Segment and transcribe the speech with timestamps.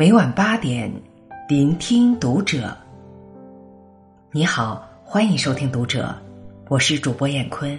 [0.00, 0.90] 每晚八点，
[1.46, 2.74] 聆听读者。
[4.30, 6.16] 你好，欢迎收听读者，
[6.70, 7.78] 我是主播闫坤。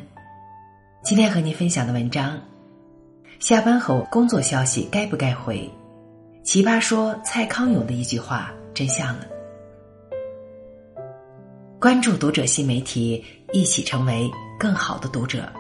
[1.02, 2.40] 今天和您分享的文章：
[3.40, 5.68] 下班后工作消息该不该回？
[6.44, 9.26] 奇葩说蔡康永的一句话真相了。
[11.80, 14.30] 关注读者新媒体，一起成为
[14.60, 15.52] 更好的读者。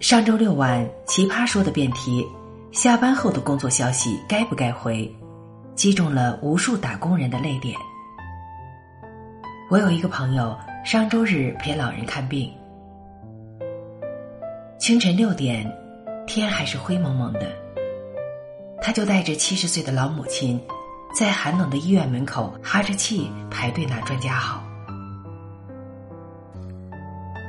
[0.00, 2.26] 上周六晚，奇葩说的辩题。
[2.72, 5.14] 下班后的工作消息该不该回，
[5.74, 7.76] 击中了无数打工人的泪点。
[9.68, 12.50] 我有一个朋友，上周日陪老人看病，
[14.78, 15.70] 清晨六点，
[16.26, 17.52] 天还是灰蒙蒙的，
[18.80, 20.58] 他就带着七十岁的老母亲，
[21.14, 24.62] 在寒冷的医院门口哈着气排队拿专家号。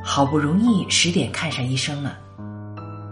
[0.04, 2.18] 好不容易十点看上医生了，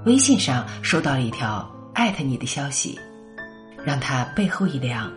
[0.06, 1.66] 微信上收到了一条。
[1.94, 2.98] 艾特你的消息，
[3.84, 5.12] 让他背后一凉。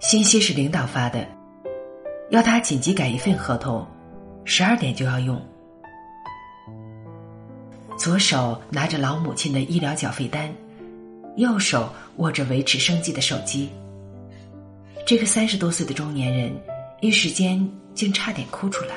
[0.00, 1.26] 信息是领导发的，
[2.30, 3.86] 要他紧急改一份合同，
[4.44, 5.40] 十二点就要用。
[7.96, 10.52] 左手拿着老母亲的医疗缴费单，
[11.36, 13.70] 右手握着维持生计的手机。
[15.06, 16.52] 这个三十多岁的中年人，
[17.00, 18.94] 一时间竟差点哭出来。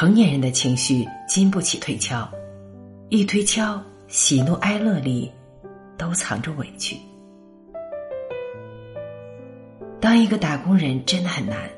[0.00, 2.26] 成年人的情绪经不起推敲，
[3.10, 5.30] 一推敲，喜怒哀乐里
[5.98, 6.96] 都藏着委屈。
[10.00, 11.68] 当一个打工人真的很难，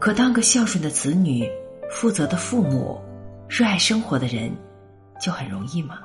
[0.00, 1.46] 可当个孝顺的子女、
[1.90, 2.98] 负责的父母、
[3.50, 4.50] 热爱生活的人，
[5.20, 5.98] 就很容易吗？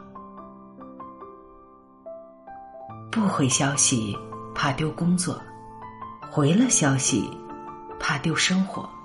[3.10, 4.18] 不回消息，
[4.54, 5.34] 怕丢工作；
[6.30, 7.24] 回了消息，
[8.02, 8.99] 怕丢生活。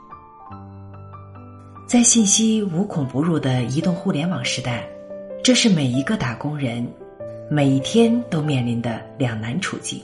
[1.86, 4.88] 在信息无孔不入的移动互联网时代，
[5.42, 6.84] 这是每一个打工人
[7.50, 10.00] 每一天都面临的两难处境。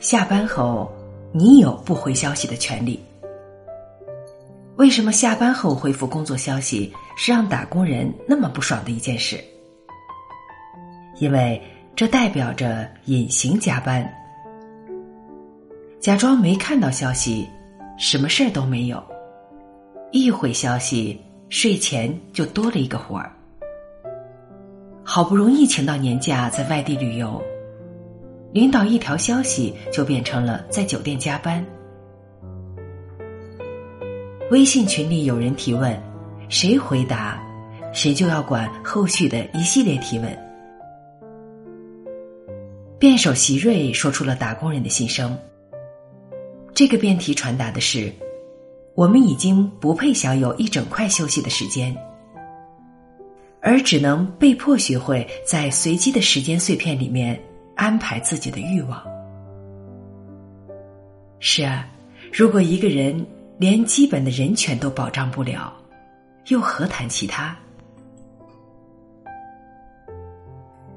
[0.00, 0.90] 下班后，
[1.32, 2.98] 你有不回消息的权利。
[4.76, 9.38] 为什么下班后回复工作消息是让打工人那么不爽的一件事？
[11.20, 11.60] 因为
[11.94, 14.10] 这代表着隐形加班，
[16.00, 17.46] 假装没看到消息。
[17.98, 19.02] 什么事儿都没有，
[20.10, 23.32] 一回消息，睡前就多了一个活儿。
[25.04, 27.42] 好不容易请到年假，在外地旅游，
[28.52, 31.64] 领导一条消息就变成了在酒店加班。
[34.50, 36.00] 微信群里有人提问，
[36.48, 37.42] 谁回答，
[37.92, 40.38] 谁就要管后续的一系列提问。
[42.98, 45.36] 辩手席瑞说出了打工人的心声。
[46.74, 48.10] 这个辩题传达的是，
[48.94, 51.94] 我们已经不配享有一整块休息的时间，
[53.60, 57.38] 而只能被迫学会在随机的时间碎片里面
[57.76, 59.02] 安排自己的欲望。
[61.40, 61.86] 是啊，
[62.32, 63.26] 如果一个人
[63.58, 65.70] 连基本的人权都保障不了，
[66.48, 67.54] 又何谈其他？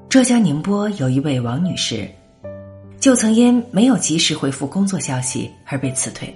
[0.08, 2.08] 浙江宁波有一位王女士。
[2.98, 6.34] 就曾因没有及时回复工作消息而被辞退。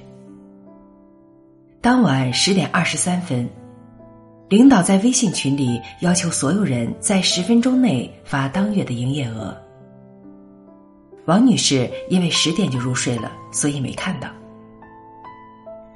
[1.80, 3.48] 当晚十点二十三分，
[4.48, 9.56] 领导在微信群里要求所有人在十分钟内发当月的营业额。
[11.24, 14.28] 王女士因为十点就入睡了，所以没看到。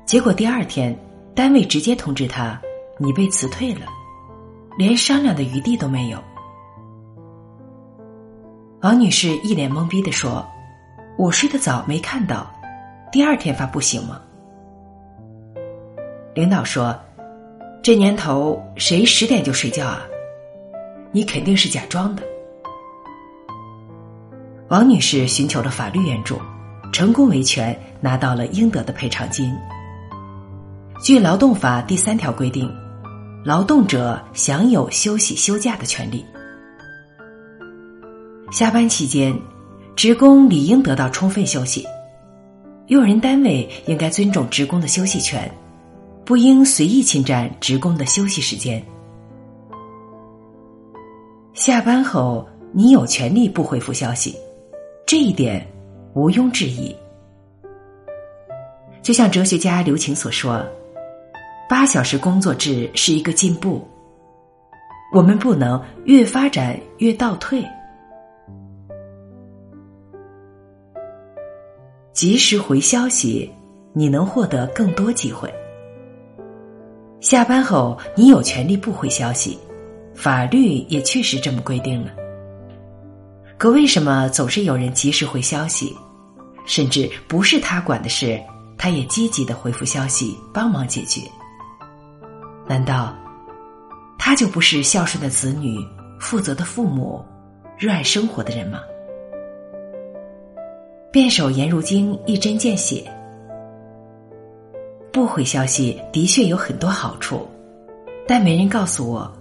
[0.06, 0.98] 结果第二天，
[1.34, 2.60] 单位直接通知她
[2.98, 3.86] ：“你被辞退了，
[4.78, 6.19] 连商量的余地都没有。”
[8.81, 10.44] 王女士一脸懵逼的说。
[11.16, 12.52] 我睡得早，没看到，
[13.12, 14.20] 第二天发不行吗？
[16.34, 16.98] 领导说
[17.80, 20.02] ：“这年头谁十点就睡觉啊？
[21.12, 22.22] 你肯定是假装的。”
[24.69, 26.37] 王女士寻求了法律援助，
[26.93, 29.56] 成功维权，拿到了应得的赔偿金。
[31.00, 32.69] 据劳动法第三条规定，
[33.44, 36.26] 劳动者享有休息休假的权利。
[38.50, 39.32] 下班期间。
[39.96, 41.87] 职工理应得到充分休息，
[42.88, 45.49] 用人单位应该尊重职工的休息权，
[46.25, 48.82] 不应随意侵占职工的休息时间。
[51.52, 54.37] 下班后，你有权利不回复消息，
[55.06, 55.64] 这一点
[56.14, 56.94] 毋庸置疑。
[59.00, 60.67] 就像哲学家刘擎所说
[61.70, 63.87] ：“八小时工作制是一个进步，
[65.12, 67.64] 我们不能越发展越倒退。”
[72.14, 73.50] 及时回消息，
[73.93, 75.52] 你能获得更多机会。
[77.20, 79.58] 下班后，你有权利不回消息，
[80.14, 82.12] 法律也确实这么规定了。
[83.58, 85.93] 可为什么总是有人及时回消息，
[86.64, 88.40] 甚至不是他管的事，
[88.78, 91.20] 他也积极的回复消息，帮忙解决？
[92.69, 93.12] 难道
[94.16, 95.84] 他就不是孝顺的子女、
[96.20, 97.25] 负责的父母、
[97.76, 98.78] 热爱生活的人吗？
[101.14, 103.08] 辩手颜如晶一针见血：
[105.12, 107.46] 不回消息的确有很多好处，
[108.26, 109.32] 但没人告诉我，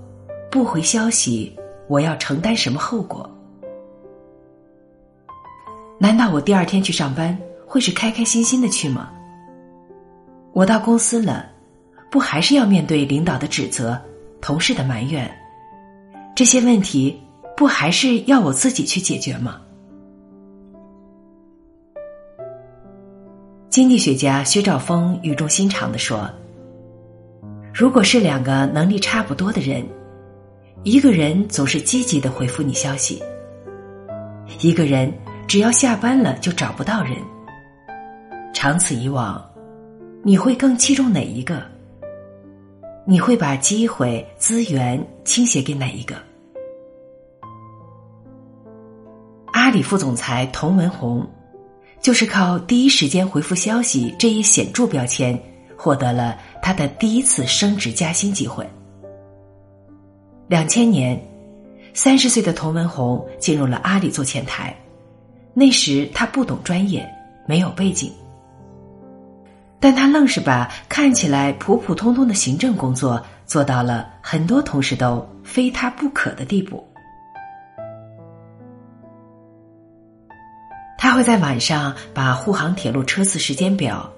[0.51, 1.51] 不回消息
[1.87, 3.27] 我要承担什么后果。
[5.97, 7.35] 难道我第二天去上班
[7.65, 9.09] 会是开开心心的去吗？
[10.51, 11.47] 我到公司了，
[12.11, 13.99] 不还是要面对领导的指责、
[14.39, 15.27] 同事的埋怨？
[16.35, 17.19] 这些问题
[17.57, 19.59] 不还是要我自己去解决吗？
[23.73, 26.29] 经济学家薛兆丰语重心长的说
[27.73, 29.83] ：“如果是两个能力差不多的人，
[30.83, 33.19] 一个人总是积极的回复你消息，
[34.59, 35.11] 一个人。”
[35.49, 37.17] 只要下班了就找不到人，
[38.53, 39.43] 长此以往，
[40.23, 41.59] 你会更器重哪一个？
[43.07, 46.15] 你会把机会资源倾斜给哪一个？
[49.47, 51.27] 阿里副总裁童文红，
[52.03, 55.41] 就是靠第一时间回复消息这一显著标签，
[55.77, 58.69] 获得了他的第一次升职加薪机会。
[60.49, 61.17] 两千年，
[61.93, 64.75] 三十岁的童文红进入了阿里做前台。
[65.53, 67.09] 那时他不懂专业，
[67.47, 68.11] 没有背景，
[69.79, 76.85] 但他愣是把看起来普普通通的行政工作做到了很多同事都非他不可的地步。
[81.23, 84.11] 会在晚上把沪杭铁路车次时间表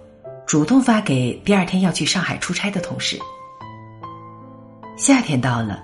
[0.47, 3.19] 主动发给第二天要去上海出差的同事。
[4.97, 5.83] 夏天到了，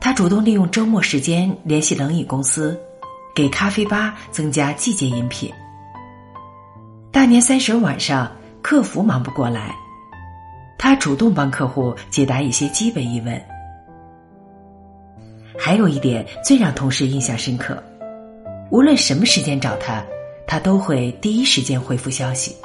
[0.00, 2.80] 他主动利用周末时间联系冷饮公司。
[3.34, 5.50] 给咖啡吧增加季节饮品。
[7.10, 8.30] 大年三十晚上，
[8.60, 9.74] 客服忙不过来，
[10.78, 13.42] 他主动帮客户解答一些基本疑问。
[15.58, 17.82] 还有一点最让同事印象深刻，
[18.72, 20.02] 无论什么时间找他，
[20.46, 22.56] 他都会第一时间回复消息。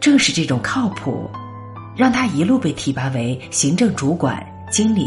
[0.00, 1.30] 正是这种靠谱，
[1.96, 5.06] 让他一路被提拔为行政主管、经理。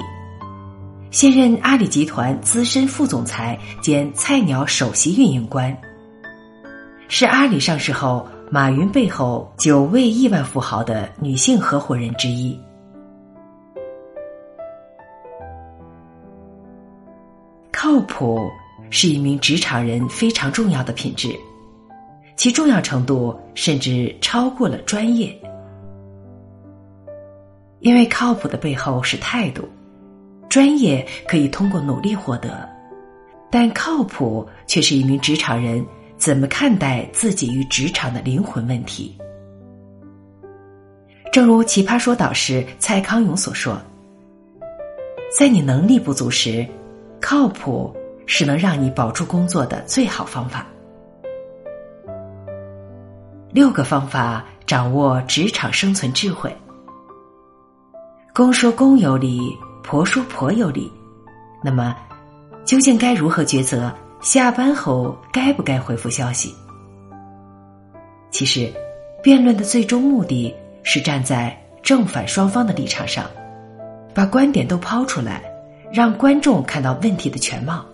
[1.12, 5.78] 现任阿里集团资深副总裁兼菜鸟首席运营官，
[7.10, 12.58] 是阿里上市后马云背后九位亿万富豪的女性合伙人之一。
[17.70, 18.50] 靠谱
[18.96, 21.36] 是一名职场人非常重要的品质，
[22.38, 25.36] 其重要程度甚至超过了专业，
[27.80, 29.68] 因为靠谱的背后是态度。
[30.48, 32.70] 专业可以通过努力获得，
[33.50, 35.84] 但靠谱却是一名职场人
[36.16, 39.18] 怎么看待自己与职场的灵魂问题。
[41.32, 43.82] 正如奇葩说导师蔡康永所说
[45.36, 46.64] ：“在你能力不足时，
[47.20, 47.92] 靠谱
[48.26, 50.66] 是能让你保住工作的最好方法。”
[53.52, 56.56] 六个方法掌握职场生存智慧。
[58.34, 59.40] 公说公有理。
[59.86, 60.90] 婆说婆有理，
[61.62, 61.94] 那么
[62.64, 63.94] 究竟该如何抉择？
[64.22, 66.56] 下班后该不该回复消息？
[68.32, 68.74] 其实，
[69.22, 73.30] 辩论的最终目的是站在正反双方的立场上，
[74.14, 75.44] 把观点都抛出来，
[75.92, 77.86] 让观众看到问题的全貌。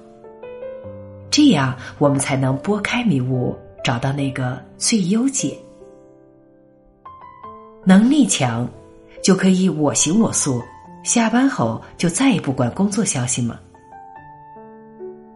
[1.31, 5.57] 这样，我们才能拨开迷雾，找到那个最优解。
[7.85, 8.67] 能力强，
[9.23, 10.61] 就可以我行我素。
[11.03, 13.57] 下班后就再也不管工作消息吗？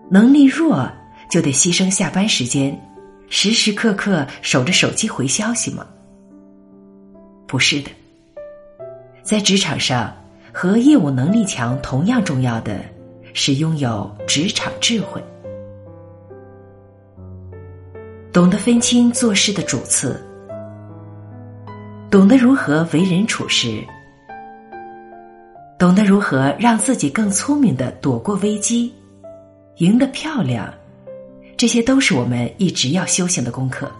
[0.10, 0.88] 能力弱
[1.30, 2.78] 就得牺牲下班时间，
[3.30, 5.88] 时时刻刻守着手机回消息吗？
[7.48, 7.90] 不是的，
[9.24, 10.14] 在职场上，
[10.52, 12.84] 和业务能力强同样重要的
[13.34, 15.24] 是拥有职场智慧，
[18.34, 20.20] 懂得分清做事的主次，
[22.10, 23.80] 懂得如何为人处事。
[25.78, 28.92] 懂得如何让自己更聪明的躲过危机，
[29.76, 30.74] 赢得漂亮，
[31.56, 33.92] 这些都是我们一直要修行的功课。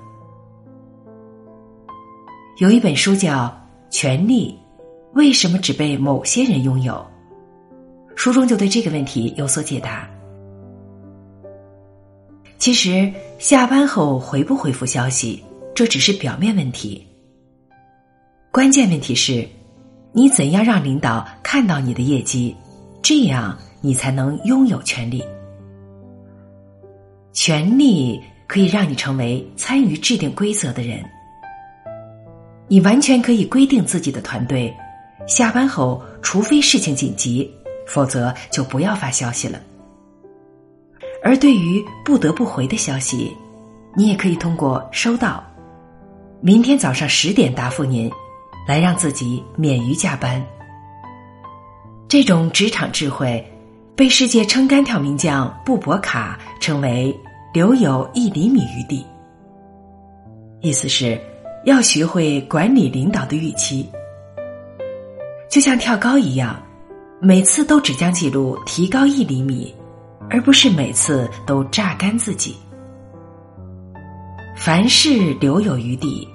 [2.58, 3.46] 有一本书叫
[3.92, 4.58] 《权力
[5.14, 6.94] 为什么只被某些人拥有》，
[8.16, 10.10] 书中就对这个问题有所解答。
[12.64, 15.44] 其实下班后回不回复消息，
[15.76, 17.06] 这只是表面问题。
[18.54, 19.46] 关键问题是，
[20.14, 22.56] 你怎样让领导看到你的业绩，
[23.02, 25.22] 这样你才能拥有权利。
[27.34, 28.18] 权力
[28.48, 31.04] 可以让你成为参与制定规则的人。
[32.70, 34.74] 你完全可以规定自己的团队，
[35.28, 37.54] 下班后除非事情紧急，
[37.86, 39.60] 否则就不要发消息了。
[41.24, 43.36] 而对于不得不回的消息，
[43.96, 45.44] 你也可以通过收到，
[46.42, 48.12] 明天早上十点答复您，
[48.68, 50.46] 来让自己免于加班。
[52.08, 53.44] 这种职场智慧。
[53.96, 57.16] 被世界撑杆跳名将布伯卡称为
[57.54, 59.06] “留有一厘米余地”，
[60.62, 61.16] 意思是
[61.64, 63.88] 要学会管理领导的预期，
[65.48, 66.60] 就像跳高一样，
[67.22, 69.72] 每次都只将记录提高一厘米，
[70.34, 72.56] 而不是每次都榨干自己。
[74.56, 76.28] 凡事留有余地，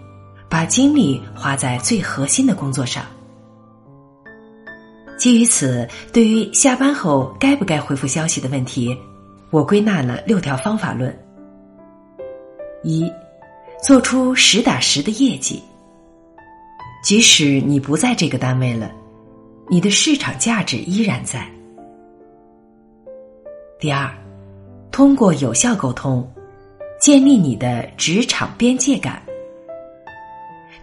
[0.48, 3.04] 把精力花在最核心的工作上。
[5.18, 8.96] 基于此，对于下班后该不该回复消息的问题，
[9.50, 11.12] 我归纳了六条方法论：
[12.84, 13.10] 一、
[13.82, 15.60] 做出实打实的业绩。
[17.02, 18.92] 即使你不在这个单位了，
[19.68, 21.44] 你的市场价值依然在。
[23.80, 24.12] 第二，
[24.90, 26.28] 通过有效沟通，
[27.00, 29.22] 建立你的职场边界感。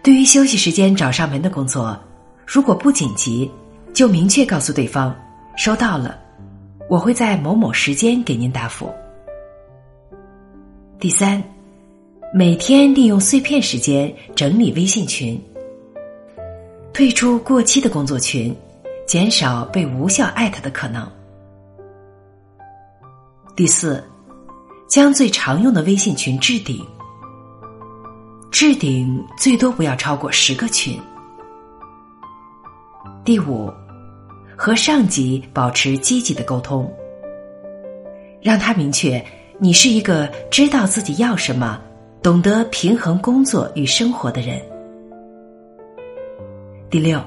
[0.02, 1.98] 对于休息时间找上门的工作，
[2.46, 3.50] 如果不紧急。
[3.92, 5.16] 就明确告诉对方，
[5.56, 6.18] 收到了，
[6.86, 8.92] 我会在某某时间给您答复。
[11.00, 11.42] 第三，
[12.30, 15.42] 每天利用碎片时间整理微信群，
[16.92, 18.54] 退出过期的工作群，
[19.06, 21.10] 减少被无效艾特的可能。
[23.56, 24.04] 第四，
[24.86, 26.86] 将最常用的微信群置顶，
[28.50, 31.00] 置顶最多不要超过十个群。
[33.24, 33.72] 第五。
[34.58, 36.90] 和上级保持积极的沟通，
[38.40, 39.22] 让他明确
[39.58, 41.78] 你是一个知道自己要什么、
[42.22, 44.58] 懂得平衡工作与生活的人。
[46.88, 47.22] 第六，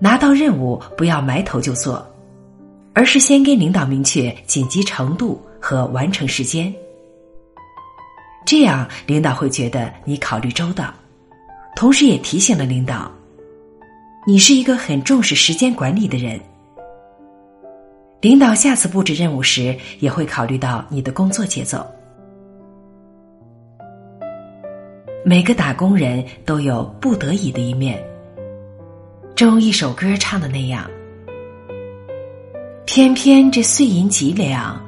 [0.00, 2.04] 拿到任务不要埋头就做，
[2.92, 6.74] 而是先跟领导明确紧急程度和完成时间，
[8.46, 10.92] 这样领导会觉得你考虑周到，
[11.76, 13.10] 同时也提醒了领导。
[14.26, 16.38] 你是一个很重视时间管理的人，
[18.20, 21.86] 领导下次布置任务时也会考虑到你的工作节奏。
[25.24, 28.02] 每个打工人都有不得已的一面，
[29.34, 30.88] 正如一首歌唱的那样，
[32.86, 34.80] 偏偏这碎银几两，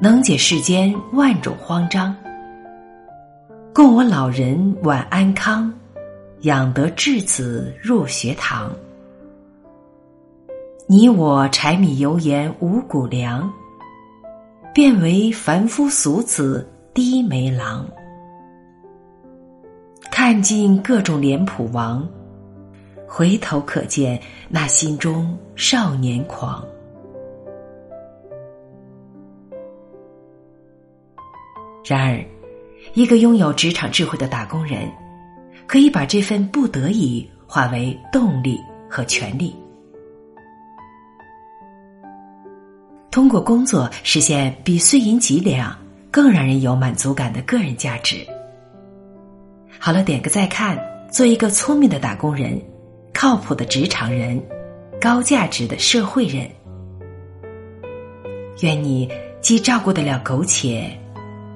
[0.00, 2.14] 能解世间万种慌张，
[3.74, 5.72] 供我老人晚安康。
[6.42, 8.70] 养得稚子入学堂，
[10.86, 13.52] 你我柴米油盐五谷粮，
[14.72, 16.64] 变为凡夫俗子
[16.94, 17.84] 低眉郎。
[20.12, 22.08] 看尽各种脸谱王，
[23.04, 26.64] 回头可见那心中少年狂。
[31.88, 32.24] 然而，
[32.94, 34.88] 一个拥有职场智慧的打工人。
[35.66, 39.54] 可以把这份不得已化为动力和权利，
[43.10, 45.76] 通过工作实现比碎银几两
[46.10, 48.26] 更让人有满足感的个人价值。
[49.78, 52.58] 好了，点个再看，做一个聪明的打工人，
[53.12, 54.42] 靠谱的职场人，
[54.98, 56.48] 高价值的社会人。
[58.62, 59.06] 愿你
[59.42, 60.90] 既照顾得了苟且，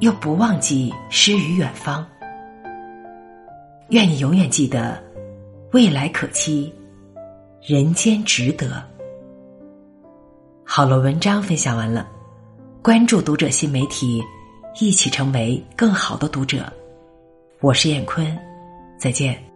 [0.02, 2.04] 又不忘记诗与远方。
[3.90, 5.00] 愿你永远记得，
[5.71, 6.75] 未来可期，
[7.64, 8.82] 人间值得。
[10.64, 12.09] 好了，文章分享完了，
[12.82, 14.21] 关注读者新媒体，
[14.80, 16.64] 一起成为更好的读者。
[17.61, 18.37] 我是燕坤，
[18.99, 19.51] 再见。